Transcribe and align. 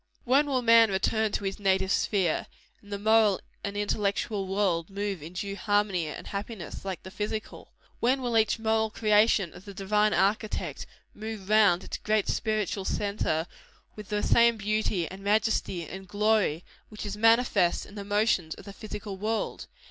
When 0.23 0.47
will 0.47 0.63
man 0.63 0.89
return 0.89 1.31
to 1.33 1.43
his 1.43 1.59
native 1.59 1.91
sphere, 1.91 2.47
and 2.81 2.91
the 2.91 2.97
moral 2.97 3.39
and 3.63 3.77
intellectual 3.77 4.47
world 4.47 4.89
move 4.89 5.21
in 5.21 5.33
due 5.33 5.55
harmony 5.55 6.07
and 6.07 6.25
happiness, 6.25 6.83
like 6.83 7.03
the 7.03 7.11
physical? 7.11 7.71
When 7.99 8.23
will 8.23 8.35
each 8.35 8.57
moral 8.57 8.89
creation 8.89 9.53
of 9.53 9.65
the 9.65 9.75
Divine 9.75 10.11
Architect, 10.11 10.87
move 11.13 11.47
round 11.47 11.83
its 11.83 11.97
great 11.97 12.27
spiritual 12.27 12.83
centre, 12.83 13.45
with 13.95 14.09
the 14.09 14.23
same 14.23 14.57
beauty, 14.57 15.07
and 15.07 15.21
majesty, 15.23 15.87
and 15.87 16.07
glory, 16.07 16.65
which 16.89 17.05
is 17.05 17.15
manifest 17.15 17.85
in 17.85 17.93
the 17.93 18.03
motions 18.03 18.55
of 18.55 18.65
the 18.65 18.73
physical 18.73 19.17
world? 19.17 19.67